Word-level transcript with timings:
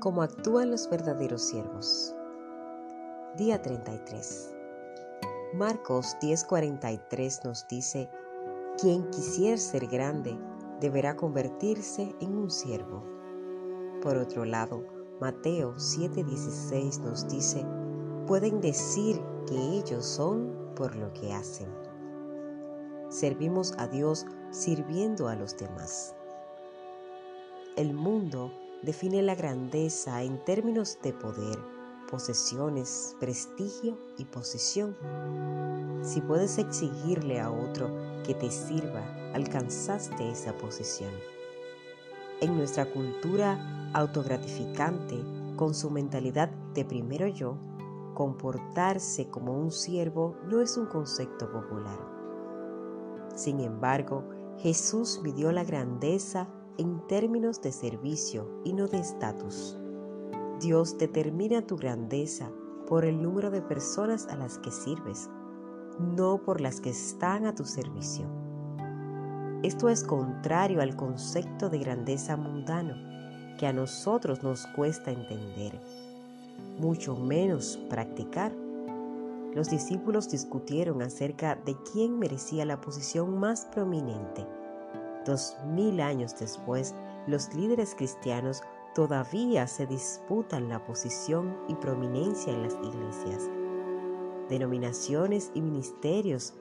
como 0.00 0.22
actúan 0.22 0.70
los 0.70 0.88
verdaderos 0.88 1.42
siervos. 1.42 2.14
Día 3.36 3.60
33. 3.60 4.54
Marcos 5.54 6.16
10:43 6.20 7.44
nos 7.44 7.66
dice, 7.68 8.08
quien 8.80 9.08
quisiera 9.10 9.56
ser 9.56 9.86
grande 9.86 10.38
deberá 10.80 11.16
convertirse 11.16 12.14
en 12.20 12.36
un 12.36 12.50
siervo. 12.50 13.02
Por 14.02 14.16
otro 14.16 14.44
lado, 14.44 14.84
Mateo 15.20 15.74
7:16 15.76 17.00
nos 17.00 17.26
dice, 17.28 17.66
pueden 18.26 18.60
decir 18.60 19.20
que 19.46 19.56
ellos 19.56 20.04
son 20.04 20.72
por 20.76 20.94
lo 20.94 21.12
que 21.12 21.32
hacen. 21.32 21.68
Servimos 23.08 23.74
a 23.78 23.88
Dios 23.88 24.26
sirviendo 24.50 25.28
a 25.28 25.34
los 25.34 25.56
demás. 25.56 26.14
El 27.76 27.94
mundo 27.94 28.52
define 28.82 29.22
la 29.22 29.34
grandeza 29.34 30.22
en 30.22 30.44
términos 30.44 30.98
de 31.02 31.12
poder, 31.12 31.58
posesiones, 32.10 33.16
prestigio 33.18 33.98
y 34.16 34.24
posición. 34.24 34.96
Si 36.02 36.20
puedes 36.20 36.58
exigirle 36.58 37.40
a 37.40 37.50
otro 37.50 37.90
que 38.24 38.34
te 38.34 38.50
sirva, 38.50 39.02
alcanzaste 39.34 40.30
esa 40.30 40.56
posición. 40.56 41.12
En 42.40 42.56
nuestra 42.56 42.86
cultura 42.86 43.90
autogratificante, 43.94 45.16
con 45.56 45.74
su 45.74 45.90
mentalidad 45.90 46.48
de 46.74 46.84
primero 46.84 47.26
yo, 47.26 47.58
comportarse 48.14 49.28
como 49.28 49.58
un 49.58 49.72
siervo 49.72 50.36
no 50.46 50.60
es 50.60 50.76
un 50.76 50.86
concepto 50.86 51.50
popular. 51.50 51.98
Sin 53.34 53.60
embargo, 53.60 54.24
Jesús 54.58 55.20
midió 55.22 55.52
la 55.52 55.64
grandeza 55.64 56.48
en 56.78 57.04
términos 57.08 57.60
de 57.60 57.72
servicio 57.72 58.48
y 58.64 58.72
no 58.72 58.86
de 58.86 58.98
estatus. 58.98 59.76
Dios 60.60 60.96
determina 60.96 61.66
tu 61.66 61.76
grandeza 61.76 62.50
por 62.86 63.04
el 63.04 63.20
número 63.20 63.50
de 63.50 63.60
personas 63.60 64.28
a 64.28 64.36
las 64.36 64.58
que 64.58 64.70
sirves, 64.70 65.28
no 65.98 66.40
por 66.40 66.60
las 66.60 66.80
que 66.80 66.90
están 66.90 67.46
a 67.46 67.54
tu 67.54 67.64
servicio. 67.64 68.26
Esto 69.64 69.88
es 69.88 70.04
contrario 70.04 70.80
al 70.80 70.94
concepto 70.94 71.68
de 71.68 71.78
grandeza 71.78 72.36
mundano 72.36 72.94
que 73.58 73.66
a 73.66 73.72
nosotros 73.72 74.44
nos 74.44 74.64
cuesta 74.68 75.10
entender, 75.10 75.80
mucho 76.78 77.16
menos 77.16 77.76
practicar. 77.90 78.52
Los 79.52 79.68
discípulos 79.68 80.30
discutieron 80.30 81.02
acerca 81.02 81.56
de 81.56 81.76
quién 81.92 82.20
merecía 82.20 82.64
la 82.64 82.80
posición 82.80 83.36
más 83.40 83.64
prominente 83.64 84.46
Dos 85.24 85.56
mil 85.66 86.00
años 86.00 86.38
después, 86.38 86.94
los 87.26 87.52
líderes 87.54 87.94
cristianos 87.94 88.62
todavía 88.94 89.66
se 89.66 89.86
disputan 89.86 90.68
la 90.68 90.84
posición 90.84 91.56
y 91.68 91.74
prominencia 91.74 92.52
en 92.52 92.62
las 92.62 92.74
iglesias. 92.74 93.48
Denominaciones 94.48 95.50
y 95.54 95.60
ministerios. 95.60 96.54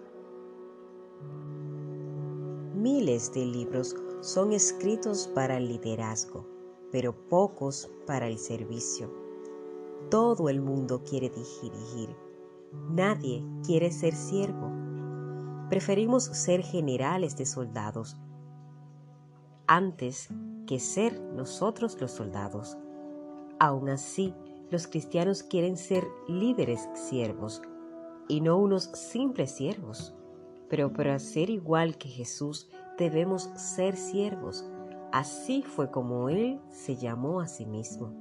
Miles 2.75 3.33
de 3.33 3.45
libros 3.45 3.95
son 4.21 4.51
escritos 4.51 5.27
para 5.33 5.57
el 5.57 5.67
liderazgo, 5.67 6.45
pero 6.91 7.15
pocos 7.29 7.89
para 8.05 8.27
el 8.27 8.37
servicio. 8.37 9.11
Todo 10.09 10.49
el 10.49 10.61
mundo 10.61 11.03
quiere 11.03 11.29
dirigir. 11.29 12.15
Nadie 12.89 13.43
quiere 13.65 13.91
ser 13.91 14.13
siervo. 14.13 14.71
Preferimos 15.69 16.25
ser 16.25 16.61
generales 16.61 17.35
de 17.37 17.45
soldados 17.45 18.15
antes 19.67 20.29
que 20.65 20.79
ser 20.79 21.19
nosotros 21.19 21.99
los 22.01 22.11
soldados. 22.11 22.77
Aún 23.59 23.89
así, 23.89 24.33
los 24.69 24.87
cristianos 24.87 25.43
quieren 25.43 25.77
ser 25.77 26.05
líderes 26.27 26.89
siervos 26.93 27.61
y 28.27 28.41
no 28.41 28.57
unos 28.57 28.83
simples 28.83 29.51
siervos. 29.51 30.13
Pero 30.69 30.91
para 30.91 31.17
ser 31.19 31.49
igual 31.49 31.97
que 31.97 32.09
Jesús 32.09 32.69
debemos 32.97 33.43
ser 33.55 33.95
siervos. 33.95 34.65
Así 35.11 35.63
fue 35.63 35.91
como 35.91 36.29
Él 36.29 36.59
se 36.69 36.97
llamó 36.97 37.39
a 37.39 37.47
sí 37.47 37.65
mismo. 37.65 38.11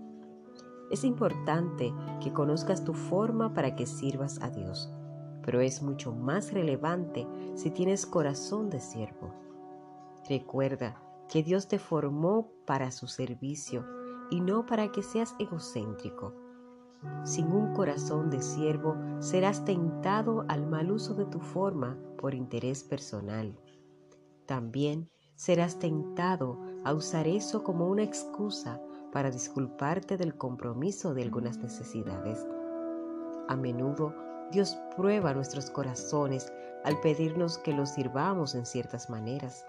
Es 0.91 1.03
importante 1.03 1.92
que 2.22 2.32
conozcas 2.32 2.84
tu 2.84 2.94
forma 2.94 3.53
para 3.53 3.75
que 3.75 3.87
sirvas 3.87 4.41
a 4.41 4.50
Dios, 4.50 4.92
pero 5.42 5.60
es 5.60 5.82
mucho 5.82 6.12
más 6.12 6.53
relevante 6.53 7.26
si 7.56 7.72
tienes 7.72 8.06
corazón 8.06 8.71
de 8.71 8.78
siervo. 8.78 9.34
Recuerda, 10.28 11.03
que 11.28 11.42
Dios 11.42 11.69
te 11.69 11.78
formó 11.78 12.53
para 12.66 12.91
su 12.91 13.06
servicio 13.06 13.84
y 14.31 14.41
no 14.41 14.66
para 14.66 14.91
que 14.92 15.03
seas 15.03 15.34
egocéntrico. 15.38 16.34
Sin 17.25 17.53
un 17.53 17.75
corazón 17.75 18.31
de 18.31 18.42
siervo 18.42 18.97
serás 19.20 19.65
tentado 19.65 20.44
al 20.48 20.66
mal 20.66 20.91
uso 20.91 21.15
de 21.15 21.26
tu 21.26 21.41
forma 21.41 21.97
por 22.19 22.34
interés 22.34 22.82
personal. 22.82 23.59
También 24.47 25.10
serás 25.34 25.78
tentado 25.78 26.59
a 26.84 26.94
usar 26.94 27.28
eso 27.28 27.62
como 27.62 27.86
una 27.86 28.03
excusa 28.03 28.81
para 29.12 29.31
disculparte 29.31 30.16
del 30.16 30.36
compromiso 30.36 31.15
de 31.15 31.22
algunas 31.22 31.59
necesidades. 31.59 32.47
A 33.48 33.56
menudo 33.56 34.15
Dios 34.50 34.78
prueba 34.97 35.34
nuestros 35.34 35.70
corazones 35.70 36.53
al 36.84 37.00
pedirnos 37.00 37.59
que 37.59 37.72
los 37.72 37.91
sirvamos 37.91 38.54
en 38.54 38.65
ciertas 38.65 39.10
maneras 39.10 39.65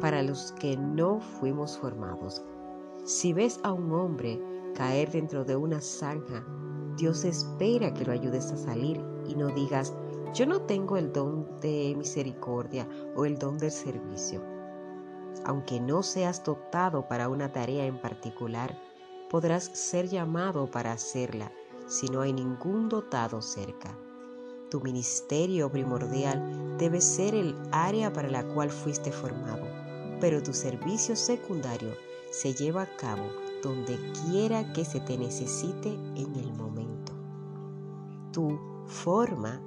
para 0.00 0.22
los 0.22 0.52
que 0.52 0.76
no 0.76 1.20
fuimos 1.20 1.78
formados. 1.78 2.42
Si 3.04 3.32
ves 3.32 3.60
a 3.62 3.72
un 3.72 3.92
hombre 3.92 4.40
caer 4.74 5.10
dentro 5.10 5.44
de 5.44 5.56
una 5.56 5.80
zanja, 5.80 6.44
Dios 6.96 7.24
espera 7.24 7.94
que 7.94 8.04
lo 8.04 8.12
ayudes 8.12 8.52
a 8.52 8.56
salir 8.56 9.00
y 9.26 9.34
no 9.34 9.48
digas, 9.48 9.94
yo 10.34 10.46
no 10.46 10.62
tengo 10.62 10.96
el 10.96 11.12
don 11.12 11.60
de 11.60 11.94
misericordia 11.96 12.86
o 13.16 13.24
el 13.24 13.38
don 13.38 13.56
del 13.58 13.70
servicio. 13.70 14.42
Aunque 15.44 15.80
no 15.80 16.02
seas 16.02 16.44
dotado 16.44 17.08
para 17.08 17.28
una 17.28 17.52
tarea 17.52 17.86
en 17.86 18.00
particular, 18.00 18.78
podrás 19.30 19.64
ser 19.64 20.08
llamado 20.08 20.70
para 20.70 20.92
hacerla 20.92 21.52
si 21.86 22.08
no 22.08 22.20
hay 22.20 22.32
ningún 22.32 22.88
dotado 22.88 23.40
cerca. 23.40 23.96
Tu 24.70 24.80
ministerio 24.80 25.70
primordial 25.70 26.76
debe 26.76 27.00
ser 27.00 27.34
el 27.34 27.56
área 27.72 28.12
para 28.12 28.28
la 28.28 28.44
cual 28.48 28.70
fuiste 28.70 29.10
formado 29.10 29.87
pero 30.20 30.42
tu 30.42 30.52
servicio 30.52 31.16
secundario 31.16 31.94
se 32.30 32.54
lleva 32.54 32.82
a 32.82 32.96
cabo 32.96 33.24
donde 33.62 33.98
quiera 34.24 34.72
que 34.72 34.84
se 34.84 35.00
te 35.00 35.16
necesite 35.18 35.92
en 36.14 36.34
el 36.36 36.52
momento. 36.54 37.12
Tu 38.32 38.58
forma 38.86 39.60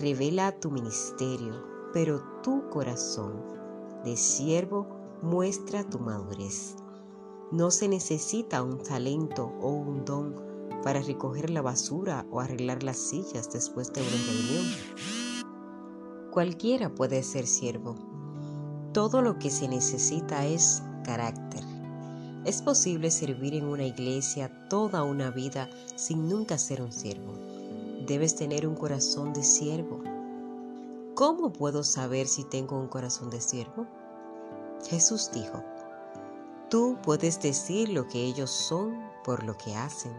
revela 0.00 0.58
tu 0.58 0.70
ministerio, 0.70 1.54
pero 1.92 2.22
tu 2.42 2.68
corazón 2.68 3.42
de 4.04 4.16
siervo 4.16 4.86
muestra 5.22 5.88
tu 5.88 5.98
madurez. 5.98 6.76
No 7.50 7.70
se 7.70 7.88
necesita 7.88 8.62
un 8.62 8.82
talento 8.82 9.52
o 9.60 9.70
un 9.70 10.04
don 10.04 10.46
para 10.82 11.00
recoger 11.00 11.50
la 11.50 11.62
basura 11.62 12.26
o 12.30 12.40
arreglar 12.40 12.82
las 12.82 12.98
sillas 12.98 13.50
después 13.50 13.92
de 13.92 14.02
una 14.02 14.10
reunión. 14.10 14.64
Cualquiera 16.30 16.94
puede 16.94 17.22
ser 17.22 17.46
siervo, 17.46 17.94
todo 18.96 19.20
lo 19.20 19.38
que 19.38 19.50
se 19.50 19.68
necesita 19.68 20.46
es 20.46 20.82
carácter. 21.04 21.62
Es 22.46 22.62
posible 22.62 23.10
servir 23.10 23.52
en 23.52 23.66
una 23.66 23.84
iglesia 23.84 24.50
toda 24.70 25.02
una 25.02 25.30
vida 25.30 25.68
sin 25.96 26.30
nunca 26.30 26.56
ser 26.56 26.80
un 26.80 26.90
siervo. 26.90 27.34
Debes 28.06 28.36
tener 28.36 28.66
un 28.66 28.74
corazón 28.74 29.34
de 29.34 29.44
siervo. 29.44 30.00
¿Cómo 31.14 31.52
puedo 31.52 31.84
saber 31.84 32.26
si 32.26 32.44
tengo 32.44 32.80
un 32.80 32.88
corazón 32.88 33.28
de 33.28 33.42
siervo? 33.42 33.86
Jesús 34.88 35.30
dijo, 35.30 35.62
tú 36.70 36.96
puedes 37.02 37.38
decir 37.42 37.90
lo 37.90 38.08
que 38.08 38.24
ellos 38.24 38.48
son 38.50 38.98
por 39.24 39.44
lo 39.44 39.58
que 39.58 39.76
hacen. 39.76 40.14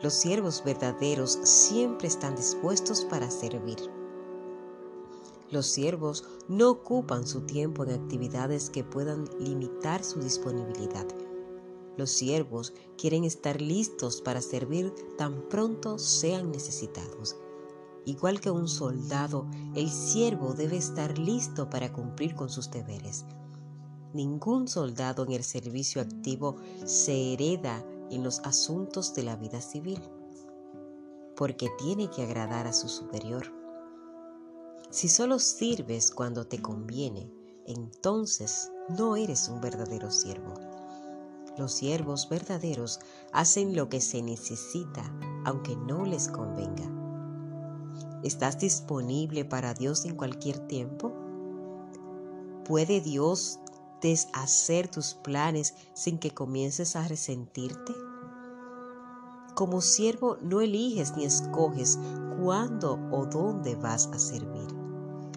Los 0.00 0.14
siervos 0.14 0.64
verdaderos 0.64 1.38
siempre 1.42 2.08
están 2.08 2.34
dispuestos 2.34 3.04
para 3.04 3.30
servir. 3.30 3.97
Los 5.50 5.66
siervos 5.66 6.24
no 6.46 6.68
ocupan 6.70 7.26
su 7.26 7.42
tiempo 7.42 7.84
en 7.84 7.92
actividades 7.92 8.68
que 8.68 8.84
puedan 8.84 9.24
limitar 9.38 10.04
su 10.04 10.20
disponibilidad. 10.20 11.06
Los 11.96 12.10
siervos 12.10 12.74
quieren 12.98 13.24
estar 13.24 13.60
listos 13.60 14.20
para 14.20 14.42
servir 14.42 14.92
tan 15.16 15.48
pronto 15.48 15.98
sean 15.98 16.52
necesitados. 16.52 17.36
Igual 18.04 18.40
que 18.40 18.50
un 18.50 18.68
soldado, 18.68 19.46
el 19.74 19.90
siervo 19.90 20.52
debe 20.52 20.76
estar 20.76 21.18
listo 21.18 21.68
para 21.70 21.92
cumplir 21.92 22.34
con 22.34 22.50
sus 22.50 22.70
deberes. 22.70 23.24
Ningún 24.12 24.68
soldado 24.68 25.24
en 25.24 25.32
el 25.32 25.44
servicio 25.44 26.00
activo 26.00 26.56
se 26.84 27.32
hereda 27.32 27.84
en 28.10 28.22
los 28.22 28.40
asuntos 28.40 29.14
de 29.14 29.22
la 29.22 29.36
vida 29.36 29.60
civil, 29.60 30.00
porque 31.36 31.68
tiene 31.78 32.08
que 32.08 32.22
agradar 32.22 32.66
a 32.66 32.72
su 32.72 32.88
superior. 32.88 33.57
Si 34.90 35.08
solo 35.08 35.38
sirves 35.38 36.10
cuando 36.10 36.46
te 36.46 36.62
conviene, 36.62 37.30
entonces 37.66 38.72
no 38.88 39.16
eres 39.16 39.48
un 39.50 39.60
verdadero 39.60 40.10
siervo. 40.10 40.54
Los 41.58 41.72
siervos 41.72 42.28
verdaderos 42.30 42.98
hacen 43.32 43.76
lo 43.76 43.90
que 43.90 44.00
se 44.00 44.22
necesita, 44.22 45.04
aunque 45.44 45.76
no 45.76 46.06
les 46.06 46.28
convenga. 46.28 46.90
¿Estás 48.22 48.58
disponible 48.58 49.44
para 49.44 49.74
Dios 49.74 50.06
en 50.06 50.16
cualquier 50.16 50.58
tiempo? 50.68 51.12
¿Puede 52.64 53.02
Dios 53.02 53.60
deshacer 54.00 54.88
tus 54.88 55.12
planes 55.12 55.74
sin 55.92 56.18
que 56.18 56.32
comiences 56.32 56.96
a 56.96 57.06
resentirte? 57.06 57.92
Como 59.54 59.82
siervo 59.82 60.38
no 60.40 60.62
eliges 60.62 61.14
ni 61.14 61.26
escoges 61.26 61.98
cuándo 62.40 62.98
o 63.10 63.26
dónde 63.26 63.74
vas 63.74 64.06
a 64.12 64.18
servir. 64.18 64.77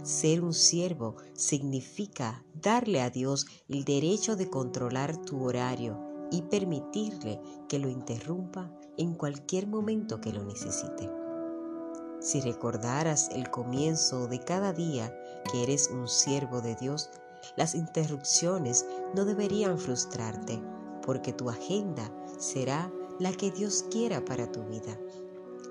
Ser 0.03 0.43
un 0.43 0.53
siervo 0.53 1.15
significa 1.33 2.43
darle 2.59 3.01
a 3.01 3.11
Dios 3.11 3.45
el 3.69 3.83
derecho 3.83 4.35
de 4.35 4.49
controlar 4.49 5.15
tu 5.17 5.43
horario 5.43 5.99
y 6.31 6.41
permitirle 6.41 7.39
que 7.69 7.77
lo 7.77 7.87
interrumpa 7.87 8.71
en 8.97 9.13
cualquier 9.13 9.67
momento 9.67 10.19
que 10.19 10.33
lo 10.33 10.43
necesite. 10.43 11.07
Si 12.19 12.41
recordaras 12.41 13.29
el 13.31 13.51
comienzo 13.51 14.27
de 14.27 14.39
cada 14.39 14.73
día 14.73 15.15
que 15.51 15.63
eres 15.63 15.89
un 15.91 16.07
siervo 16.07 16.61
de 16.61 16.75
Dios, 16.75 17.11
las 17.55 17.75
interrupciones 17.75 18.85
no 19.15 19.25
deberían 19.25 19.77
frustrarte, 19.77 20.61
porque 21.05 21.33
tu 21.33 21.49
agenda 21.49 22.11
será 22.39 22.91
la 23.19 23.31
que 23.33 23.51
Dios 23.51 23.85
quiera 23.91 24.23
para 24.25 24.51
tu 24.51 24.63
vida. 24.63 24.97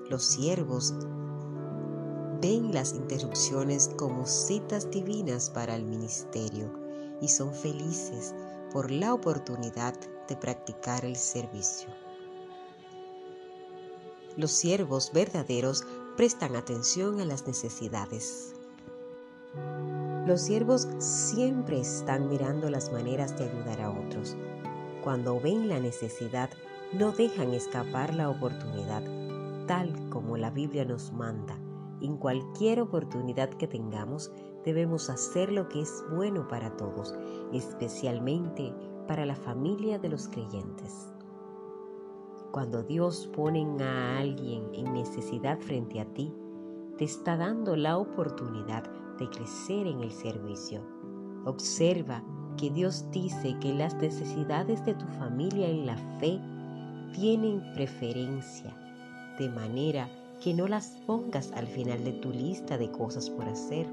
Los 0.09 0.25
siervos 0.25 0.93
ven 2.41 2.73
las 2.73 2.93
interrupciones 2.93 3.91
como 3.97 4.25
citas 4.25 4.89
divinas 4.89 5.51
para 5.51 5.75
el 5.75 5.83
ministerio 5.83 6.73
y 7.21 7.27
son 7.27 7.53
felices 7.53 8.33
por 8.73 8.89
la 8.89 9.13
oportunidad 9.13 9.93
de 10.27 10.35
practicar 10.35 11.05
el 11.05 11.15
servicio. 11.15 11.89
Los 14.37 14.51
siervos 14.51 15.11
verdaderos 15.13 15.85
prestan 16.17 16.55
atención 16.55 17.19
a 17.19 17.25
las 17.25 17.45
necesidades. 17.45 18.53
Los 20.25 20.41
siervos 20.41 20.87
siempre 20.99 21.79
están 21.79 22.29
mirando 22.29 22.69
las 22.69 22.91
maneras 22.91 23.37
de 23.37 23.49
ayudar 23.49 23.81
a 23.81 23.91
otros. 23.91 24.35
Cuando 25.03 25.39
ven 25.39 25.67
la 25.67 25.79
necesidad, 25.79 26.49
no 26.93 27.11
dejan 27.11 27.53
escapar 27.53 28.15
la 28.15 28.29
oportunidad, 28.29 29.03
tal 29.67 29.93
como 30.09 30.37
la 30.37 30.49
Biblia 30.49 30.85
nos 30.85 31.11
manda. 31.11 31.60
En 32.01 32.17
cualquier 32.17 32.81
oportunidad 32.81 33.49
que 33.49 33.67
tengamos, 33.67 34.31
debemos 34.65 35.09
hacer 35.09 35.51
lo 35.51 35.67
que 35.69 35.81
es 35.81 36.03
bueno 36.15 36.47
para 36.47 36.75
todos, 36.75 37.13
especialmente 37.53 38.73
para 39.07 39.25
la 39.25 39.35
familia 39.35 39.99
de 39.99 40.09
los 40.09 40.27
creyentes. 40.27 41.13
Cuando 42.51 42.83
Dios 42.83 43.29
pone 43.33 43.65
a 43.83 44.17
alguien 44.17 44.69
en 44.73 44.93
necesidad 44.93 45.59
frente 45.59 46.01
a 46.01 46.05
ti, 46.05 46.33
te 46.97 47.05
está 47.05 47.37
dando 47.37 47.75
la 47.75 47.97
oportunidad 47.97 48.83
de 49.17 49.29
crecer 49.29 49.87
en 49.87 50.01
el 50.01 50.11
servicio. 50.11 50.81
Observa 51.45 52.23
que 52.57 52.69
Dios 52.69 53.09
dice 53.11 53.57
que 53.59 53.73
las 53.73 53.95
necesidades 53.95 54.83
de 54.85 54.95
tu 54.95 55.05
familia 55.19 55.67
en 55.67 55.85
la 55.85 55.97
fe 56.19 56.41
tienen 57.13 57.61
preferencia, 57.73 58.75
de 59.37 59.49
manera 59.49 60.09
que 60.41 60.53
no 60.55 60.67
las 60.67 60.97
pongas 61.05 61.51
al 61.51 61.67
final 61.67 62.03
de 62.03 62.13
tu 62.13 62.31
lista 62.31 62.77
de 62.77 62.91
cosas 62.91 63.29
por 63.29 63.47
hacer. 63.47 63.87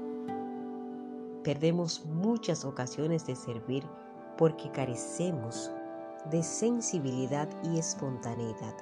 Perdemos 1.43 2.05
muchas 2.05 2.65
ocasiones 2.65 3.25
de 3.27 3.35
servir 3.35 3.83
porque 4.35 4.71
carecemos 4.71 5.71
de 6.31 6.41
sensibilidad 6.41 7.47
y 7.63 7.77
espontaneidad. 7.77 8.75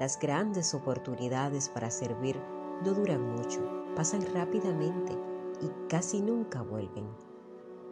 Las 0.00 0.18
grandes 0.18 0.72
oportunidades 0.72 1.68
para 1.68 1.90
servir 1.90 2.40
no 2.82 2.94
duran 2.94 3.36
mucho, 3.36 3.60
pasan 3.94 4.22
rápidamente 4.32 5.12
y 5.60 5.88
casi 5.88 6.22
nunca 6.22 6.62
vuelven. 6.62 7.06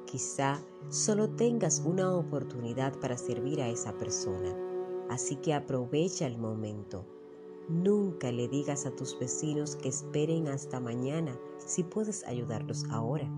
Quizá 0.07 0.59
solo 0.89 1.29
tengas 1.29 1.81
una 1.85 2.15
oportunidad 2.15 2.99
para 2.99 3.19
servir 3.19 3.61
a 3.61 3.69
esa 3.69 3.93
persona, 3.93 4.57
así 5.11 5.37
que 5.37 5.53
aprovecha 5.53 6.27
el 6.27 6.39
momento. 6.39 7.18
Nunca 7.69 8.33
le 8.33 8.49
digas 8.49 8.87
a 8.87 8.97
tus 8.97 9.19
vecinos 9.19 9.77
que 9.77 9.91
esperen 9.91 10.49
hasta 10.49 10.81
mañana 10.81 11.39
si 11.59 11.85
puedes 11.85 12.27
ayudarlos 12.27 12.85
ahora. 12.91 13.29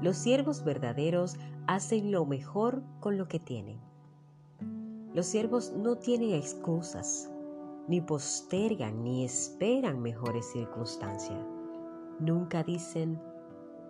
Los 0.00 0.16
siervos 0.18 0.62
verdaderos 0.62 1.36
hacen 1.66 2.12
lo 2.12 2.24
mejor 2.24 2.84
con 3.00 3.18
lo 3.18 3.26
que 3.26 3.40
tienen. 3.40 3.80
Los 5.12 5.26
siervos 5.26 5.72
no 5.72 5.96
tienen 5.96 6.30
excusas, 6.30 7.28
ni 7.88 8.00
postergan 8.00 9.02
ni 9.02 9.24
esperan 9.24 10.00
mejores 10.00 10.46
circunstancias. 10.52 11.44
Nunca 12.20 12.62
dicen 12.62 13.20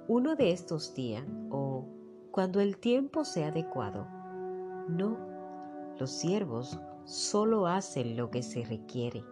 uno 0.06 0.36
de 0.36 0.52
estos 0.52 0.94
días 0.94 1.26
o 1.50 1.84
cuando 2.30 2.60
el 2.60 2.78
tiempo 2.78 3.26
sea 3.26 3.48
adecuado. 3.48 4.06
No, 4.88 5.18
los 5.98 6.10
siervos 6.10 6.80
solo 7.08 7.66
hacen 7.66 8.18
lo 8.18 8.30
que 8.30 8.42
se 8.42 8.62
requiere. 8.64 9.24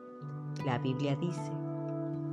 La 0.65 0.79
Biblia 0.79 1.15
dice, 1.17 1.53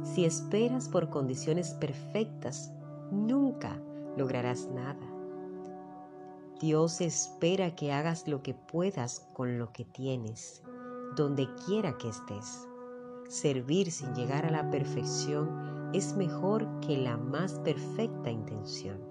si 0.02 0.24
esperas 0.24 0.88
por 0.88 1.10
condiciones 1.10 1.74
perfectas, 1.74 2.72
nunca 3.12 3.78
lograrás 4.16 4.68
nada. 4.68 5.06
Dios 6.62 7.02
espera 7.02 7.76
que 7.76 7.92
hagas 7.92 8.26
lo 8.26 8.42
que 8.42 8.54
puedas 8.54 9.28
con 9.34 9.60
lo 9.60 9.74
que 9.74 9.84
tienes, 9.84 10.64
donde 11.18 11.50
quiera 11.66 11.98
que 11.98 12.08
estés. 12.08 12.66
Servir 13.28 13.92
sin 13.92 14.16
llegar 14.16 14.46
a 14.46 14.52
la 14.52 14.70
perfección 14.70 15.92
es 15.94 16.16
mejor 16.16 16.80
que 16.80 16.96
la 16.96 17.18
más 17.18 17.60
perfecta 17.60 18.32
intención. 18.32 19.02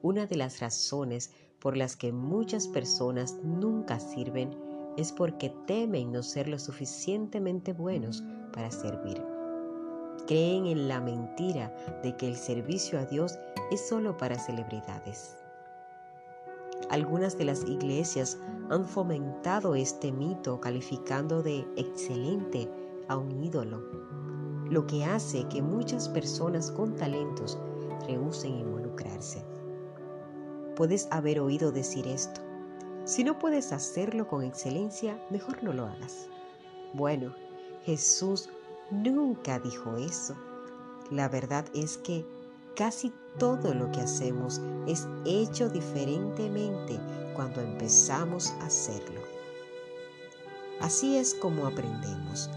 Una 0.00 0.24
de 0.24 0.36
las 0.36 0.60
razones 0.60 1.32
por 1.60 1.76
las 1.76 1.96
que 1.96 2.12
muchas 2.12 2.66
personas 2.66 3.38
nunca 3.44 4.00
sirven 4.00 4.71
es 4.96 5.12
porque 5.12 5.50
temen 5.66 6.12
no 6.12 6.22
ser 6.22 6.48
lo 6.48 6.58
suficientemente 6.58 7.72
buenos 7.72 8.22
para 8.52 8.70
servir 8.70 9.22
creen 10.26 10.66
en 10.66 10.88
la 10.88 11.00
mentira 11.00 11.74
de 12.02 12.16
que 12.16 12.28
el 12.28 12.36
servicio 12.36 12.98
a 12.98 13.04
Dios 13.06 13.38
es 13.70 13.86
solo 13.86 14.16
para 14.16 14.38
celebridades. 14.38 15.36
Algunas 16.90 17.38
de 17.38 17.44
las 17.44 17.64
iglesias 17.64 18.38
han 18.70 18.86
fomentado 18.86 19.74
este 19.74 20.12
mito 20.12 20.60
calificando 20.60 21.42
de 21.42 21.66
excelente 21.76 22.68
a 23.08 23.16
un 23.16 23.44
ídolo, 23.44 23.82
lo 24.70 24.86
que 24.86 25.04
hace 25.04 25.46
que 25.48 25.62
muchas 25.62 26.08
personas 26.08 26.70
con 26.70 26.94
talentos 26.96 27.58
rehúsen 28.06 28.54
involucrarse. 28.54 29.44
Puedes 30.76 31.08
haber 31.10 31.40
oído 31.40 31.70
decir 31.72 32.06
esto. 32.06 32.40
Si 33.04 33.24
no 33.24 33.38
puedes 33.38 33.72
hacerlo 33.72 34.28
con 34.28 34.44
excelencia, 34.44 35.20
mejor 35.30 35.62
no 35.64 35.72
lo 35.72 35.86
hagas. 35.86 36.28
Bueno, 36.94 37.34
Jesús 37.84 38.48
nunca 38.90 39.58
dijo 39.58 39.96
eso. 39.96 40.36
La 41.10 41.28
verdad 41.28 41.64
es 41.74 41.98
que 41.98 42.24
casi 42.76 43.12
todo 43.38 43.74
lo 43.74 43.90
que 43.90 44.00
hacemos 44.00 44.60
es 44.86 45.08
hecho 45.24 45.68
diferentemente 45.68 47.00
cuando 47.34 47.60
empezamos 47.60 48.52
a 48.60 48.66
hacerlo. 48.66 49.20
Así 50.80 51.16
es 51.16 51.34
como 51.34 51.66
aprendemos. 51.66 52.50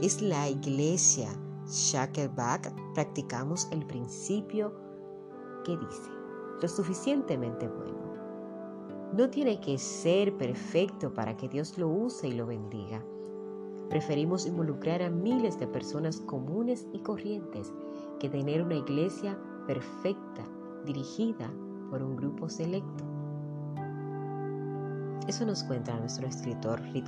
Es 0.00 0.22
la 0.22 0.48
iglesia 0.48 1.28
Shackleback 1.66 2.72
practicamos 2.94 3.66
el 3.72 3.84
principio 3.86 4.72
que 5.64 5.76
dice, 5.76 6.10
lo 6.62 6.68
suficientemente 6.68 7.66
bueno. 7.66 7.95
No 9.16 9.30
tiene 9.30 9.58
que 9.60 9.78
ser 9.78 10.36
perfecto 10.36 11.14
para 11.14 11.38
que 11.38 11.48
Dios 11.48 11.78
lo 11.78 11.88
use 11.88 12.28
y 12.28 12.32
lo 12.32 12.44
bendiga. 12.44 13.02
Preferimos 13.88 14.44
involucrar 14.44 15.00
a 15.00 15.08
miles 15.08 15.58
de 15.58 15.66
personas 15.66 16.20
comunes 16.20 16.86
y 16.92 16.98
corrientes 16.98 17.72
que 18.20 18.28
tener 18.28 18.62
una 18.62 18.74
iglesia 18.74 19.38
perfecta 19.66 20.44
dirigida 20.84 21.50
por 21.88 22.02
un 22.02 22.14
grupo 22.14 22.50
selecto. 22.50 23.04
Eso 25.26 25.46
nos 25.46 25.64
cuenta 25.64 25.98
nuestro 25.98 26.26
escritor 26.26 26.82
Rick. 26.92 27.06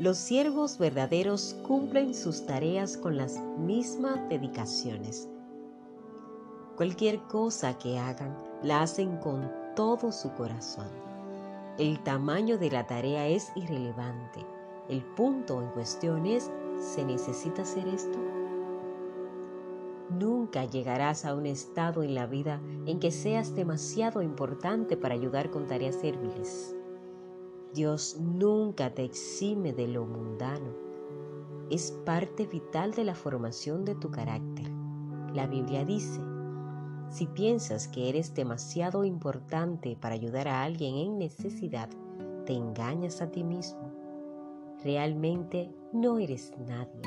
Los 0.00 0.18
siervos 0.18 0.76
verdaderos 0.76 1.54
cumplen 1.62 2.14
sus 2.14 2.44
tareas 2.46 2.96
con 2.96 3.16
las 3.16 3.40
mismas 3.58 4.28
dedicaciones. 4.28 5.28
Cualquier 6.76 7.20
cosa 7.28 7.78
que 7.78 7.96
hagan, 7.98 8.45
la 8.62 8.82
hacen 8.82 9.16
con 9.18 9.50
todo 9.74 10.12
su 10.12 10.32
corazón. 10.32 10.88
El 11.78 12.02
tamaño 12.02 12.56
de 12.58 12.70
la 12.70 12.86
tarea 12.86 13.28
es 13.28 13.52
irrelevante. 13.54 14.46
El 14.88 15.02
punto 15.02 15.60
en 15.60 15.68
cuestión 15.70 16.24
es, 16.26 16.50
¿se 16.78 17.04
necesita 17.04 17.62
hacer 17.62 17.86
esto? 17.88 18.18
Nunca 20.08 20.64
llegarás 20.64 21.24
a 21.24 21.34
un 21.34 21.46
estado 21.46 22.02
en 22.02 22.14
la 22.14 22.26
vida 22.26 22.60
en 22.86 23.00
que 23.00 23.10
seas 23.10 23.54
demasiado 23.54 24.22
importante 24.22 24.96
para 24.96 25.14
ayudar 25.14 25.50
con 25.50 25.66
tareas 25.66 25.96
serviles. 25.96 26.74
Dios 27.74 28.16
nunca 28.18 28.94
te 28.94 29.04
exime 29.04 29.72
de 29.74 29.88
lo 29.88 30.06
mundano. 30.06 30.72
Es 31.68 31.90
parte 31.90 32.46
vital 32.46 32.92
de 32.94 33.04
la 33.04 33.14
formación 33.14 33.84
de 33.84 33.96
tu 33.96 34.10
carácter. 34.10 34.70
La 35.34 35.46
Biblia 35.46 35.84
dice, 35.84 36.20
si 37.08 37.26
piensas 37.26 37.88
que 37.88 38.08
eres 38.08 38.34
demasiado 38.34 39.04
importante 39.04 39.96
para 40.00 40.14
ayudar 40.14 40.48
a 40.48 40.62
alguien 40.62 40.96
en 40.96 41.18
necesidad, 41.18 41.88
te 42.44 42.52
engañas 42.52 43.22
a 43.22 43.30
ti 43.30 43.44
mismo. 43.44 43.92
Realmente 44.82 45.74
no 45.92 46.18
eres 46.18 46.52
nadie. 46.66 47.02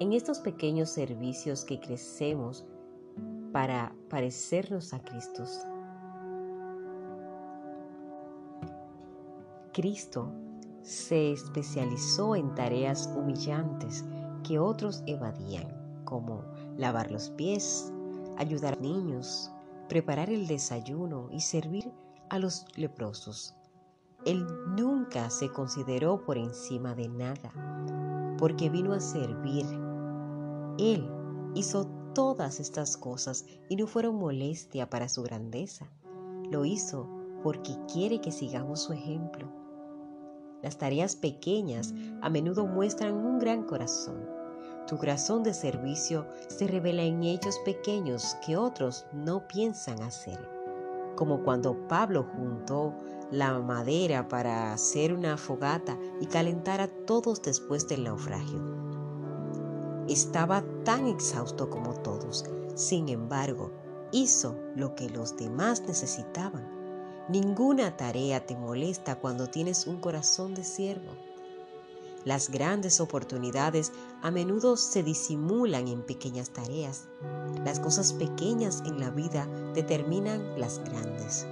En 0.00 0.12
estos 0.12 0.38
pequeños 0.38 0.90
servicios 0.90 1.64
que 1.64 1.80
crecemos 1.80 2.64
para 3.52 3.92
parecernos 4.08 4.94
a 4.94 5.00
Cristo, 5.00 5.44
Cristo 9.72 10.32
se 10.82 11.32
especializó 11.32 12.34
en 12.34 12.54
tareas 12.54 13.12
humillantes 13.16 14.04
que 14.42 14.58
otros 14.58 15.02
evadían, 15.06 15.66
como 16.04 16.42
lavar 16.76 17.10
los 17.10 17.30
pies, 17.30 17.92
ayudar 18.38 18.74
a 18.78 18.80
niños, 18.80 19.50
preparar 19.88 20.30
el 20.30 20.46
desayuno 20.46 21.28
y 21.30 21.40
servir 21.40 21.92
a 22.30 22.38
los 22.38 22.64
leprosos. 22.76 23.54
Él 24.24 24.46
nunca 24.76 25.28
se 25.30 25.50
consideró 25.50 26.24
por 26.24 26.38
encima 26.38 26.94
de 26.94 27.08
nada, 27.08 27.52
porque 28.38 28.70
vino 28.70 28.92
a 28.92 29.00
servir. 29.00 29.66
Él 30.78 31.10
hizo 31.54 31.86
todas 32.14 32.60
estas 32.60 32.96
cosas 32.96 33.44
y 33.68 33.76
no 33.76 33.86
fueron 33.86 34.16
molestia 34.16 34.88
para 34.88 35.08
su 35.08 35.22
grandeza. 35.22 35.90
Lo 36.50 36.64
hizo 36.64 37.08
porque 37.42 37.72
quiere 37.92 38.20
que 38.20 38.32
sigamos 38.32 38.82
su 38.82 38.92
ejemplo. 38.92 39.48
Las 40.62 40.78
tareas 40.78 41.16
pequeñas 41.16 41.94
a 42.20 42.30
menudo 42.30 42.66
muestran 42.66 43.14
un 43.14 43.38
gran 43.38 43.64
corazón 43.64 44.37
tu 44.88 44.96
corazón 44.96 45.42
de 45.42 45.52
servicio 45.52 46.26
se 46.48 46.66
revela 46.66 47.02
en 47.02 47.22
ellos 47.22 47.60
pequeños 47.64 48.36
que 48.44 48.56
otros 48.56 49.04
no 49.12 49.46
piensan 49.46 50.02
hacer, 50.02 50.38
como 51.14 51.44
cuando 51.44 51.86
Pablo 51.88 52.26
juntó 52.34 52.94
la 53.30 53.58
madera 53.58 54.28
para 54.28 54.72
hacer 54.72 55.12
una 55.12 55.36
fogata 55.36 55.98
y 56.20 56.26
calentar 56.26 56.80
a 56.80 56.88
todos 56.88 57.42
después 57.42 57.86
del 57.86 58.04
naufragio. 58.04 58.60
Estaba 60.08 60.64
tan 60.84 61.06
exhausto 61.06 61.68
como 61.68 61.92
todos, 61.92 62.46
sin 62.74 63.10
embargo, 63.10 63.70
hizo 64.10 64.56
lo 64.74 64.94
que 64.94 65.10
los 65.10 65.36
demás 65.36 65.82
necesitaban. 65.82 66.66
Ninguna 67.28 67.94
tarea 67.98 68.46
te 68.46 68.56
molesta 68.56 69.16
cuando 69.16 69.48
tienes 69.48 69.86
un 69.86 70.00
corazón 70.00 70.54
de 70.54 70.64
siervo. 70.64 71.12
Las 72.28 72.50
grandes 72.50 73.00
oportunidades 73.00 73.90
a 74.20 74.30
menudo 74.30 74.76
se 74.76 75.02
disimulan 75.02 75.88
en 75.88 76.02
pequeñas 76.02 76.50
tareas. 76.50 77.08
Las 77.64 77.80
cosas 77.80 78.12
pequeñas 78.12 78.82
en 78.84 79.00
la 79.00 79.08
vida 79.08 79.46
determinan 79.72 80.60
las 80.60 80.78
grandes. 80.84 81.46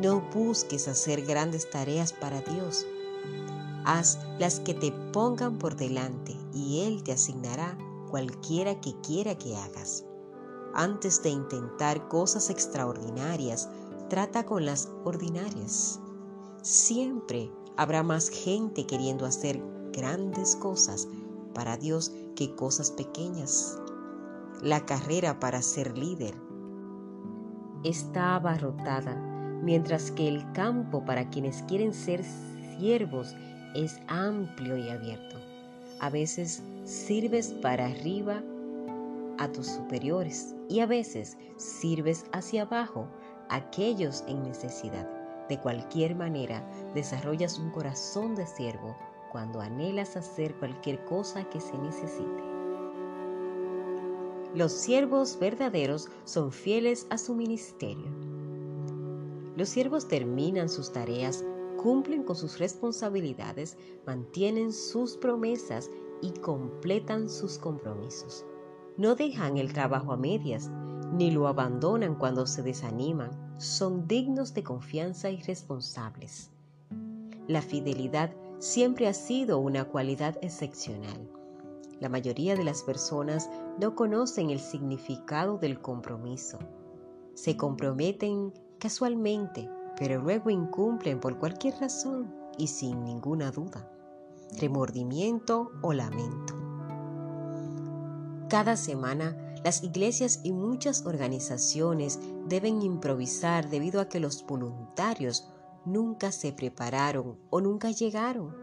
No 0.00 0.22
busques 0.32 0.88
hacer 0.88 1.26
grandes 1.26 1.68
tareas 1.68 2.14
para 2.14 2.40
Dios. 2.40 2.86
Haz 3.84 4.18
las 4.38 4.60
que 4.60 4.72
te 4.72 4.92
pongan 5.12 5.58
por 5.58 5.76
delante 5.76 6.34
y 6.54 6.86
Él 6.86 7.02
te 7.02 7.12
asignará 7.12 7.76
cualquiera 8.10 8.80
que 8.80 8.98
quiera 9.02 9.36
que 9.36 9.56
hagas. 9.56 10.06
Antes 10.72 11.22
de 11.22 11.28
intentar 11.28 12.08
cosas 12.08 12.48
extraordinarias, 12.48 13.68
trata 14.08 14.46
con 14.46 14.64
las 14.64 14.88
ordinarias. 15.04 16.00
Siempre 16.62 17.52
habrá 17.76 18.02
más 18.02 18.30
gente 18.30 18.86
queriendo 18.86 19.26
hacer 19.26 19.62
grandes 19.98 20.54
cosas 20.54 21.08
para 21.54 21.76
Dios 21.76 22.12
que 22.36 22.54
cosas 22.54 22.92
pequeñas. 22.92 23.76
La 24.62 24.86
carrera 24.86 25.40
para 25.40 25.60
ser 25.60 25.98
líder 25.98 26.34
está 27.82 28.36
abarrotada, 28.36 29.16
mientras 29.62 30.12
que 30.12 30.28
el 30.28 30.50
campo 30.52 31.04
para 31.04 31.28
quienes 31.30 31.62
quieren 31.64 31.92
ser 31.92 32.24
siervos 32.78 33.34
es 33.74 34.00
amplio 34.06 34.76
y 34.76 34.88
abierto. 34.88 35.36
A 36.00 36.10
veces 36.10 36.62
sirves 36.84 37.52
para 37.60 37.86
arriba 37.86 38.40
a 39.38 39.48
tus 39.48 39.66
superiores 39.66 40.54
y 40.68 40.80
a 40.80 40.86
veces 40.86 41.36
sirves 41.56 42.24
hacia 42.32 42.62
abajo 42.62 43.08
a 43.48 43.56
aquellos 43.56 44.22
en 44.28 44.44
necesidad. 44.44 45.08
De 45.48 45.58
cualquier 45.58 46.14
manera, 46.14 46.62
desarrollas 46.94 47.58
un 47.58 47.70
corazón 47.70 48.36
de 48.36 48.46
siervo 48.46 48.96
cuando 49.30 49.60
anhelas 49.60 50.16
hacer 50.16 50.54
cualquier 50.54 51.04
cosa 51.04 51.44
que 51.48 51.60
se 51.60 51.76
necesite. 51.78 52.42
Los 54.54 54.72
siervos 54.72 55.38
verdaderos 55.38 56.08
son 56.24 56.52
fieles 56.52 57.06
a 57.10 57.18
su 57.18 57.34
ministerio. 57.34 58.06
Los 59.56 59.68
siervos 59.68 60.08
terminan 60.08 60.68
sus 60.68 60.92
tareas, 60.92 61.44
cumplen 61.76 62.22
con 62.22 62.36
sus 62.36 62.58
responsabilidades, 62.58 63.76
mantienen 64.06 64.72
sus 64.72 65.16
promesas 65.16 65.90
y 66.22 66.32
completan 66.32 67.28
sus 67.28 67.58
compromisos. 67.58 68.44
No 68.96 69.14
dejan 69.14 69.58
el 69.58 69.72
trabajo 69.72 70.12
a 70.12 70.16
medias, 70.16 70.70
ni 71.12 71.30
lo 71.30 71.46
abandonan 71.46 72.14
cuando 72.14 72.46
se 72.46 72.62
desaniman. 72.62 73.30
Son 73.58 74.08
dignos 74.08 74.54
de 74.54 74.62
confianza 74.62 75.30
y 75.30 75.42
responsables. 75.42 76.50
La 77.46 77.62
fidelidad 77.62 78.32
siempre 78.58 79.08
ha 79.08 79.14
sido 79.14 79.58
una 79.58 79.84
cualidad 79.84 80.36
excepcional. 80.42 81.30
La 82.00 82.08
mayoría 82.08 82.54
de 82.54 82.64
las 82.64 82.82
personas 82.82 83.50
no 83.80 83.94
conocen 83.94 84.50
el 84.50 84.60
significado 84.60 85.58
del 85.58 85.80
compromiso. 85.80 86.58
Se 87.34 87.56
comprometen 87.56 88.52
casualmente, 88.78 89.68
pero 89.96 90.20
luego 90.20 90.50
incumplen 90.50 91.20
por 91.20 91.38
cualquier 91.38 91.74
razón 91.80 92.32
y 92.56 92.68
sin 92.68 93.04
ninguna 93.04 93.50
duda, 93.50 93.90
remordimiento 94.60 95.72
o 95.82 95.92
lamento. 95.92 96.54
Cada 98.48 98.76
semana, 98.76 99.36
las 99.64 99.82
iglesias 99.82 100.40
y 100.44 100.52
muchas 100.52 101.04
organizaciones 101.04 102.20
deben 102.46 102.80
improvisar 102.82 103.68
debido 103.68 104.00
a 104.00 104.08
que 104.08 104.20
los 104.20 104.46
voluntarios 104.46 105.48
nunca 105.84 106.32
se 106.32 106.52
prepararon 106.52 107.38
o 107.50 107.60
nunca 107.60 107.90
llegaron, 107.90 108.54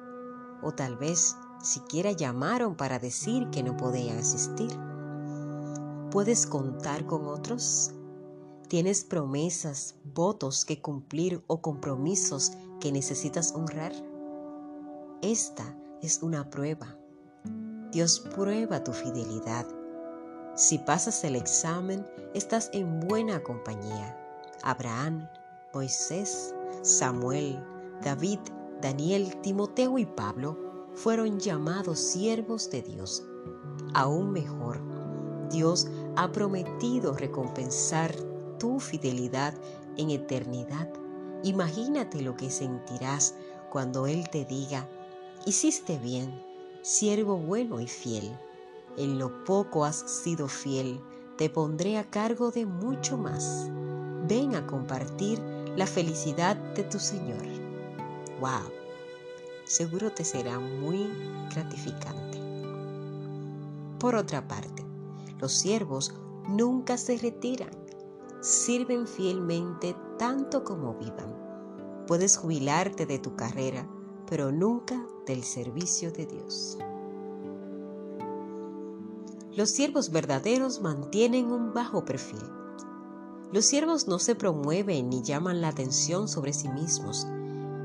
o 0.61 0.71
tal 0.73 0.97
vez 0.97 1.35
siquiera 1.61 2.11
llamaron 2.11 2.75
para 2.75 2.99
decir 2.99 3.49
que 3.49 3.63
no 3.63 3.75
podían 3.77 4.17
asistir. 4.17 4.71
¿Puedes 6.11 6.47
contar 6.47 7.05
con 7.05 7.27
otros? 7.27 7.91
¿Tienes 8.69 9.03
promesas, 9.03 9.95
votos 10.13 10.65
que 10.65 10.81
cumplir 10.81 11.43
o 11.47 11.61
compromisos 11.61 12.53
que 12.79 12.91
necesitas 12.91 13.53
honrar? 13.53 13.91
Esta 15.21 15.77
es 16.01 16.23
una 16.23 16.49
prueba. 16.49 16.97
Dios 17.91 18.19
prueba 18.19 18.83
tu 18.83 18.91
fidelidad. 18.91 19.67
Si 20.55 20.77
pasas 20.77 21.23
el 21.25 21.35
examen, 21.35 22.07
estás 22.33 22.69
en 22.73 23.01
buena 23.01 23.43
compañía. 23.43 24.17
Abraham, 24.63 25.27
Moisés, 25.73 26.54
Samuel, 26.85 27.59
David, 28.03 28.37
Daniel, 28.79 29.35
Timoteo 29.41 29.97
y 29.97 30.05
Pablo 30.05 30.55
fueron 30.93 31.39
llamados 31.39 31.97
siervos 31.97 32.69
de 32.69 32.83
Dios. 32.83 33.25
Aún 33.95 34.31
mejor, 34.31 34.79
Dios 35.49 35.87
ha 36.15 36.31
prometido 36.31 37.13
recompensar 37.13 38.13
tu 38.59 38.79
fidelidad 38.79 39.55
en 39.97 40.11
eternidad. 40.11 40.87
Imagínate 41.43 42.21
lo 42.21 42.37
que 42.37 42.51
sentirás 42.51 43.33
cuando 43.71 44.05
Él 44.05 44.29
te 44.29 44.45
diga, 44.45 44.87
hiciste 45.47 45.97
bien, 45.97 46.39
siervo 46.83 47.37
bueno 47.37 47.81
y 47.81 47.87
fiel. 47.87 48.37
En 48.95 49.17
lo 49.17 49.43
poco 49.43 49.85
has 49.85 50.01
sido 50.21 50.47
fiel, 50.47 51.01
te 51.35 51.49
pondré 51.49 51.97
a 51.97 52.03
cargo 52.03 52.51
de 52.51 52.67
mucho 52.67 53.17
más. 53.17 53.71
Ven 54.27 54.53
a 54.53 54.67
compartir 54.67 55.54
la 55.75 55.85
felicidad 55.85 56.55
de 56.55 56.83
tu 56.83 56.99
Señor. 56.99 57.45
¡Wow! 58.39 58.71
Seguro 59.65 60.11
te 60.11 60.23
será 60.23 60.59
muy 60.59 61.09
gratificante. 61.51 62.39
Por 63.99 64.15
otra 64.15 64.47
parte, 64.47 64.85
los 65.39 65.53
siervos 65.53 66.13
nunca 66.47 66.97
se 66.97 67.17
retiran, 67.17 67.71
sirven 68.41 69.07
fielmente 69.07 69.95
tanto 70.17 70.63
como 70.63 70.93
vivan. 70.93 71.35
Puedes 72.07 72.37
jubilarte 72.37 73.05
de 73.05 73.19
tu 73.19 73.35
carrera, 73.35 73.87
pero 74.29 74.51
nunca 74.51 75.05
del 75.25 75.43
servicio 75.43 76.11
de 76.11 76.25
Dios. 76.25 76.77
Los 79.55 79.69
siervos 79.71 80.11
verdaderos 80.11 80.81
mantienen 80.81 81.51
un 81.51 81.73
bajo 81.73 82.05
perfil. 82.05 82.43
Los 83.51 83.65
siervos 83.65 84.07
no 84.07 84.19
se 84.19 84.35
promueven 84.35 85.09
ni 85.09 85.21
llaman 85.21 85.61
la 85.61 85.69
atención 85.69 86.27
sobre 86.27 86.53
sí 86.53 86.67
mismos. 86.69 87.25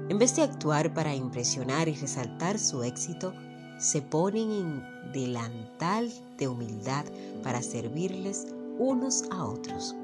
En 0.09 0.19
vez 0.19 0.35
de 0.35 0.43
actuar 0.43 0.93
para 0.95 1.15
impresionar 1.15 1.89
y 1.89 1.95
resaltar 1.95 2.59
su 2.59 2.83
éxito, 2.83 3.33
se 3.79 4.03
ponen 4.03 4.51
en 4.51 5.13
delantal 5.13 6.13
de 6.37 6.49
humildad 6.49 7.05
para 7.43 7.63
servirles 7.63 8.47
unos 8.79 9.25
a 9.31 9.45
otros. 9.45 9.95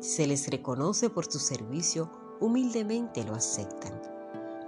Se 0.00 0.26
les 0.26 0.48
reconoce 0.48 1.10
por 1.10 1.24
su 1.24 1.38
servicio, 1.38 2.10
humildemente 2.40 3.24
lo 3.24 3.34
aceptan, 3.34 4.00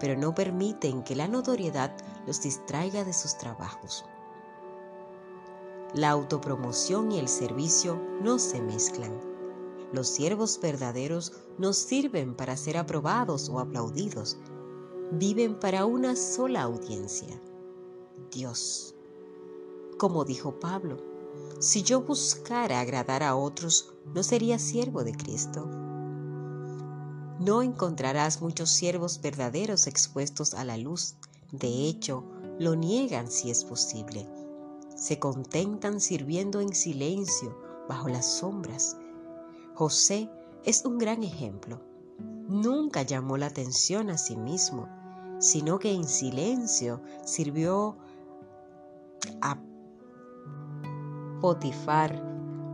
pero 0.00 0.18
no 0.18 0.34
permiten 0.34 1.02
que 1.02 1.14
la 1.14 1.28
notoriedad 1.28 1.94
los 2.26 2.40
distraiga 2.40 3.04
de 3.04 3.12
sus 3.12 3.36
trabajos. 3.38 4.04
La 5.94 6.10
autopromoción 6.10 7.12
y 7.12 7.18
el 7.18 7.28
servicio 7.28 8.00
no 8.22 8.38
se 8.38 8.60
mezclan. 8.60 9.29
Los 9.92 10.08
siervos 10.08 10.58
verdaderos 10.60 11.32
no 11.58 11.72
sirven 11.72 12.34
para 12.34 12.56
ser 12.56 12.76
aprobados 12.76 13.48
o 13.48 13.58
aplaudidos. 13.58 14.36
Viven 15.12 15.58
para 15.58 15.84
una 15.86 16.14
sola 16.16 16.62
audiencia, 16.62 17.40
Dios. 18.30 18.94
Como 19.98 20.24
dijo 20.24 20.60
Pablo, 20.60 20.98
si 21.58 21.82
yo 21.82 22.02
buscara 22.02 22.80
agradar 22.80 23.22
a 23.22 23.34
otros, 23.34 23.92
no 24.14 24.22
sería 24.22 24.58
siervo 24.58 25.02
de 25.02 25.12
Cristo. 25.12 25.66
No 27.40 27.62
encontrarás 27.62 28.40
muchos 28.40 28.70
siervos 28.70 29.20
verdaderos 29.20 29.86
expuestos 29.86 30.54
a 30.54 30.64
la 30.64 30.76
luz. 30.76 31.16
De 31.52 31.88
hecho, 31.88 32.24
lo 32.58 32.76
niegan 32.76 33.30
si 33.30 33.50
es 33.50 33.64
posible 33.64 34.28
se 35.00 35.18
contentan 35.18 35.98
sirviendo 35.98 36.60
en 36.60 36.74
silencio 36.74 37.56
bajo 37.88 38.08
las 38.08 38.26
sombras. 38.26 38.98
José 39.80 40.28
es 40.66 40.84
un 40.84 40.98
gran 40.98 41.22
ejemplo. 41.22 41.80
Nunca 42.48 43.00
llamó 43.00 43.38
la 43.38 43.46
atención 43.46 44.10
a 44.10 44.18
sí 44.18 44.36
mismo, 44.36 44.86
sino 45.38 45.78
que 45.78 45.90
en 45.90 46.04
silencio 46.04 47.00
sirvió 47.24 47.96
a 49.40 49.58
Potifar, 51.40 52.22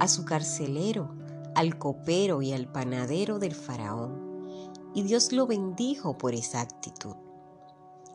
a 0.00 0.08
su 0.08 0.24
carcelero, 0.24 1.14
al 1.54 1.78
copero 1.78 2.42
y 2.42 2.52
al 2.52 2.66
panadero 2.72 3.38
del 3.38 3.54
faraón. 3.54 4.72
Y 4.92 5.04
Dios 5.04 5.30
lo 5.30 5.46
bendijo 5.46 6.18
por 6.18 6.34
esa 6.34 6.60
actitud. 6.60 7.14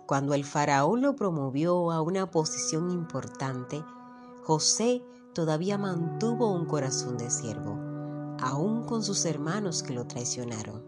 Cuando 0.06 0.34
el 0.34 0.44
faraón 0.44 1.02
lo 1.02 1.16
promovió 1.16 1.92
a 1.92 2.02
una 2.02 2.30
posición 2.30 2.92
importante, 2.92 3.86
José 4.44 5.02
todavía 5.34 5.78
mantuvo 5.78 6.52
un 6.52 6.66
corazón 6.66 7.18
de 7.18 7.30
siervo, 7.30 7.81
aun 8.42 8.84
con 8.86 9.04
sus 9.04 9.26
hermanos 9.26 9.84
que 9.84 9.94
lo 9.94 10.06
traicionaron. 10.06 10.84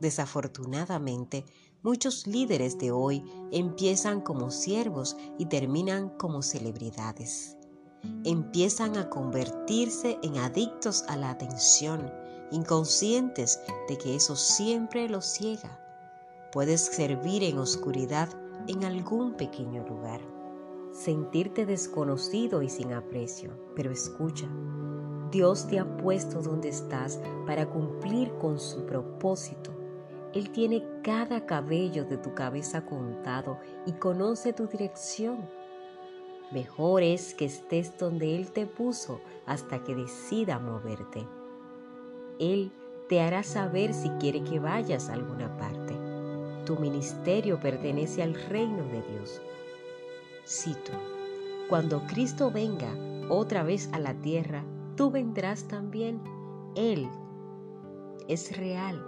Desafortunadamente, 0.00 1.44
muchos 1.82 2.26
líderes 2.26 2.78
de 2.78 2.90
hoy 2.90 3.24
empiezan 3.50 4.20
como 4.20 4.50
siervos 4.50 5.16
y 5.38 5.46
terminan 5.46 6.10
como 6.10 6.42
celebridades. 6.42 7.56
Empiezan 8.24 8.96
a 8.96 9.08
convertirse 9.08 10.18
en 10.22 10.36
adictos 10.38 11.04
a 11.08 11.16
la 11.16 11.30
atención, 11.30 12.12
inconscientes 12.50 13.60
de 13.88 13.96
que 13.96 14.14
eso 14.14 14.36
siempre 14.36 15.08
los 15.08 15.24
ciega. 15.24 15.80
Puedes 16.52 16.82
servir 16.82 17.42
en 17.42 17.58
oscuridad 17.58 18.28
en 18.68 18.84
algún 18.84 19.34
pequeño 19.34 19.86
lugar 19.88 20.33
sentirte 20.94 21.66
desconocido 21.66 22.62
y 22.62 22.68
sin 22.68 22.92
aprecio. 22.92 23.50
Pero 23.74 23.90
escucha, 23.90 24.46
Dios 25.30 25.66
te 25.66 25.80
ha 25.80 25.96
puesto 25.96 26.40
donde 26.40 26.68
estás 26.68 27.20
para 27.46 27.68
cumplir 27.68 28.32
con 28.38 28.58
su 28.60 28.86
propósito. 28.86 29.72
Él 30.32 30.50
tiene 30.50 30.84
cada 31.02 31.44
cabello 31.44 32.04
de 32.04 32.16
tu 32.16 32.34
cabeza 32.34 32.86
contado 32.86 33.58
y 33.86 33.92
conoce 33.92 34.52
tu 34.52 34.66
dirección. 34.66 35.48
Mejor 36.52 37.02
es 37.02 37.34
que 37.34 37.46
estés 37.46 37.98
donde 37.98 38.36
Él 38.36 38.52
te 38.52 38.66
puso 38.66 39.20
hasta 39.46 39.82
que 39.82 39.94
decida 39.94 40.58
moverte. 40.58 41.26
Él 42.38 42.70
te 43.08 43.20
hará 43.20 43.42
saber 43.42 43.92
si 43.92 44.08
quiere 44.20 44.42
que 44.44 44.60
vayas 44.60 45.08
a 45.08 45.14
alguna 45.14 45.56
parte. 45.56 45.94
Tu 46.64 46.76
ministerio 46.76 47.60
pertenece 47.60 48.22
al 48.22 48.34
reino 48.34 48.84
de 48.84 49.02
Dios. 49.02 49.40
Cito, 50.46 50.92
cuando 51.68 52.02
Cristo 52.06 52.50
venga 52.50 52.94
otra 53.30 53.62
vez 53.62 53.88
a 53.92 53.98
la 53.98 54.14
tierra, 54.20 54.64
tú 54.96 55.10
vendrás 55.10 55.64
también. 55.64 56.20
Él 56.74 57.08
es 58.28 58.56
real, 58.56 59.02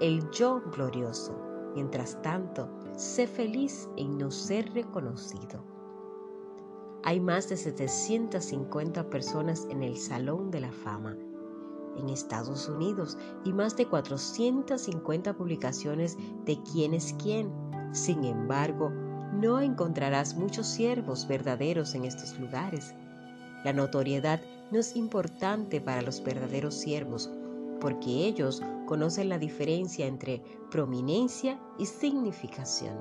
el 0.00 0.28
yo 0.30 0.60
glorioso. 0.72 1.34
Mientras 1.74 2.20
tanto, 2.20 2.68
sé 2.96 3.26
feliz 3.26 3.88
en 3.96 4.18
no 4.18 4.30
ser 4.30 4.72
reconocido. 4.74 5.64
Hay 7.04 7.18
más 7.20 7.48
de 7.48 7.56
750 7.56 9.08
personas 9.08 9.66
en 9.70 9.82
el 9.82 9.96
Salón 9.96 10.50
de 10.50 10.60
la 10.60 10.72
Fama 10.72 11.16
en 11.96 12.08
Estados 12.08 12.68
Unidos 12.68 13.18
y 13.44 13.52
más 13.52 13.76
de 13.76 13.86
450 13.86 15.34
publicaciones 15.34 16.16
de 16.44 16.58
quién 16.62 16.94
es 16.94 17.14
quién. 17.22 17.50
Sin 17.92 18.24
embargo, 18.24 18.90
no 19.32 19.60
encontrarás 19.60 20.34
muchos 20.34 20.66
siervos 20.66 21.26
verdaderos 21.26 21.94
en 21.94 22.04
estos 22.04 22.38
lugares. 22.38 22.94
La 23.64 23.72
notoriedad 23.72 24.40
no 24.70 24.78
es 24.78 24.94
importante 24.96 25.80
para 25.80 26.02
los 26.02 26.22
verdaderos 26.22 26.74
siervos, 26.74 27.30
porque 27.80 28.10
ellos 28.26 28.62
conocen 28.86 29.28
la 29.28 29.38
diferencia 29.38 30.06
entre 30.06 30.42
prominencia 30.70 31.58
y 31.78 31.86
significación. 31.86 32.94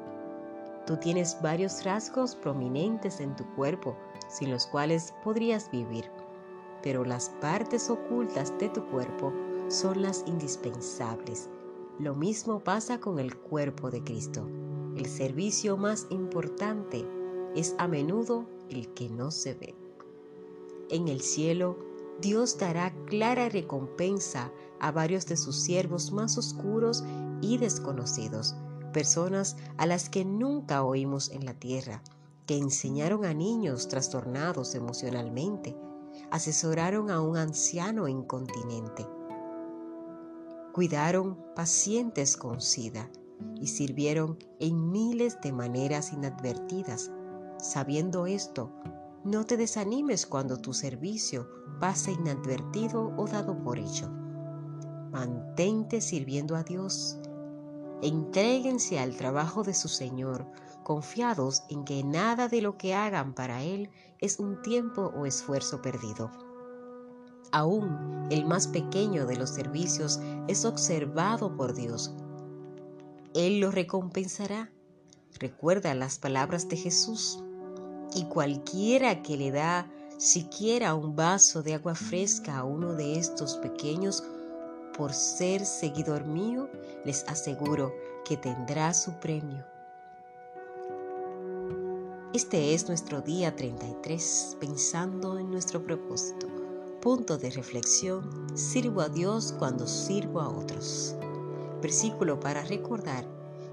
Tú 0.87 0.97
tienes 0.97 1.37
varios 1.41 1.83
rasgos 1.83 2.35
prominentes 2.35 3.19
en 3.19 3.35
tu 3.35 3.45
cuerpo 3.55 3.95
sin 4.29 4.51
los 4.51 4.65
cuales 4.65 5.13
podrías 5.23 5.69
vivir, 5.69 6.05
pero 6.81 7.03
las 7.03 7.29
partes 7.41 7.89
ocultas 7.89 8.57
de 8.59 8.69
tu 8.69 8.83
cuerpo 8.87 9.31
son 9.67 10.01
las 10.01 10.23
indispensables. 10.25 11.49
Lo 11.99 12.15
mismo 12.15 12.59
pasa 12.59 12.99
con 12.99 13.19
el 13.19 13.37
cuerpo 13.37 13.91
de 13.91 14.03
Cristo. 14.03 14.47
El 14.95 15.05
servicio 15.05 15.77
más 15.77 16.07
importante 16.09 17.07
es 17.55 17.75
a 17.77 17.87
menudo 17.87 18.45
el 18.69 18.93
que 18.93 19.09
no 19.09 19.31
se 19.31 19.53
ve. 19.53 19.75
En 20.89 21.07
el 21.07 21.21
cielo, 21.21 21.77
Dios 22.19 22.57
dará 22.57 22.93
clara 23.05 23.49
recompensa 23.49 24.51
a 24.79 24.91
varios 24.91 25.25
de 25.25 25.37
sus 25.37 25.55
siervos 25.55 26.11
más 26.11 26.37
oscuros 26.37 27.03
y 27.41 27.57
desconocidos, 27.57 28.55
personas 28.91 29.55
a 29.77 29.85
las 29.85 30.09
que 30.09 30.25
nunca 30.25 30.83
oímos 30.83 31.29
en 31.31 31.45
la 31.45 31.53
tierra, 31.53 32.03
que 32.45 32.57
enseñaron 32.57 33.25
a 33.25 33.33
niños 33.33 33.87
trastornados 33.87 34.75
emocionalmente, 34.75 35.75
asesoraron 36.29 37.09
a 37.09 37.21
un 37.21 37.37
anciano 37.37 38.07
incontinente, 38.07 39.07
cuidaron 40.73 41.37
pacientes 41.55 42.35
con 42.37 42.61
sida, 42.61 43.09
y 43.61 43.67
sirvieron 43.67 44.37
en 44.59 44.91
miles 44.91 45.39
de 45.41 45.51
maneras 45.51 46.11
inadvertidas. 46.11 47.11
Sabiendo 47.59 48.25
esto, 48.25 48.71
no 49.23 49.45
te 49.45 49.55
desanimes 49.55 50.25
cuando 50.25 50.57
tu 50.57 50.73
servicio 50.73 51.47
pase 51.79 52.11
inadvertido 52.11 53.13
o 53.17 53.27
dado 53.27 53.61
por 53.63 53.77
hecho. 53.77 54.09
Mantente 55.11 56.01
sirviendo 56.01 56.55
a 56.55 56.63
Dios. 56.63 57.19
Entréguense 58.01 58.97
al 58.97 59.15
trabajo 59.15 59.61
de 59.63 59.75
su 59.75 59.87
Señor, 59.87 60.47
confiados 60.83 61.63
en 61.69 61.85
que 61.85 62.03
nada 62.03 62.47
de 62.47 62.61
lo 62.63 62.77
que 62.77 62.95
hagan 62.95 63.35
para 63.35 63.61
Él 63.61 63.91
es 64.19 64.39
un 64.39 64.59
tiempo 64.63 65.11
o 65.15 65.27
esfuerzo 65.27 65.83
perdido. 65.83 66.31
Aún 67.51 68.27
el 68.31 68.45
más 68.45 68.67
pequeño 68.67 69.27
de 69.27 69.35
los 69.35 69.51
servicios 69.51 70.19
es 70.47 70.65
observado 70.65 71.55
por 71.55 71.75
Dios 71.75 72.15
él 73.33 73.59
lo 73.59 73.71
recompensará. 73.71 74.71
Recuerda 75.39 75.93
las 75.95 76.19
palabras 76.19 76.67
de 76.67 76.77
Jesús. 76.77 77.43
Y 78.13 78.25
cualquiera 78.25 79.21
que 79.21 79.37
le 79.37 79.51
da 79.51 79.89
siquiera 80.17 80.93
un 80.95 81.15
vaso 81.15 81.63
de 81.63 81.75
agua 81.75 81.95
fresca 81.95 82.57
a 82.57 82.63
uno 82.63 82.93
de 82.93 83.17
estos 83.17 83.55
pequeños, 83.57 84.23
por 84.97 85.13
ser 85.13 85.65
seguidor 85.65 86.25
mío, 86.25 86.69
les 87.05 87.23
aseguro 87.27 87.93
que 88.25 88.35
tendrá 88.35 88.93
su 88.93 89.13
premio. 89.13 89.65
Este 92.33 92.73
es 92.73 92.87
nuestro 92.87 93.21
día 93.21 93.55
33, 93.55 94.57
pensando 94.59 95.39
en 95.39 95.49
nuestro 95.49 95.83
propósito. 95.83 96.47
Punto 97.01 97.37
de 97.37 97.49
reflexión, 97.49 98.57
sirvo 98.57 99.01
a 99.01 99.09
Dios 99.09 99.53
cuando 99.57 99.87
sirvo 99.87 100.39
a 100.41 100.49
otros 100.49 101.15
versículo 101.81 102.39
para 102.39 102.63
recordar, 102.63 103.25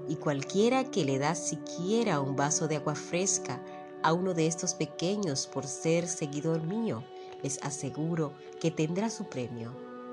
y 0.07 0.15
cualquiera 0.15 0.85
que 0.85 1.05
le 1.05 1.19
da 1.19 1.35
siquiera 1.35 2.19
un 2.19 2.35
vaso 2.35 2.67
de 2.67 2.77
agua 2.77 2.95
fresca 2.95 3.63
a 4.01 4.13
uno 4.13 4.33
de 4.33 4.47
estos 4.47 4.73
pequeños 4.73 5.47
por 5.47 5.65
ser 5.65 6.07
seguidor 6.07 6.63
mío, 6.63 7.03
les 7.43 7.61
aseguro 7.63 8.33
que 8.59 8.71
tendrá 8.71 9.09
su 9.09 9.25
premio. 9.25 9.71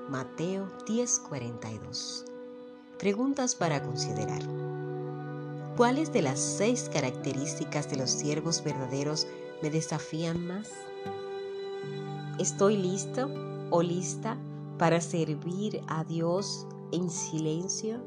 Mateo 0.09 0.67
10:42. 0.85 2.25
Preguntas 2.97 3.55
para 3.55 3.83
considerar. 3.83 4.41
¿Cuáles 5.75 6.11
de 6.11 6.21
las 6.21 6.39
seis 6.39 6.89
características 6.91 7.89
de 7.89 7.97
los 7.97 8.09
siervos 8.09 8.63
verdaderos 8.63 9.27
me 9.61 9.69
desafían 9.69 10.47
más? 10.47 10.69
¿Estoy 12.39 12.77
listo 12.77 13.29
o 13.69 13.81
lista 13.81 14.37
para 14.77 15.01
servir 15.01 15.81
a 15.87 16.03
Dios 16.03 16.65
en 16.91 17.09
silencio? 17.09 17.99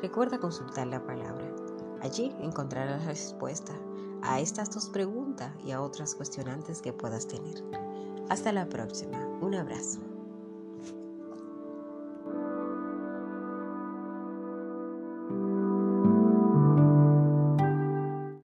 Recuerda 0.00 0.38
consultar 0.38 0.86
la 0.86 1.04
palabra. 1.04 1.54
Allí 2.02 2.34
encontrarás 2.40 3.02
la 3.02 3.08
respuesta 3.08 3.72
a 4.22 4.40
estas 4.40 4.70
dos 4.70 4.88
preguntas 4.88 5.52
y 5.64 5.72
a 5.72 5.80
otras 5.80 6.14
cuestionantes 6.14 6.82
que 6.82 6.92
puedas 6.92 7.26
tener. 7.26 7.64
Hasta 8.28 8.52
la 8.52 8.68
próxima. 8.68 9.26
Un 9.40 9.54
abrazo. 9.54 10.07